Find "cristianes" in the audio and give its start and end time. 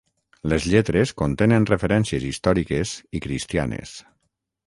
3.27-3.93